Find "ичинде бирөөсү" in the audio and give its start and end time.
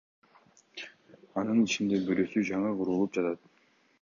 1.67-2.45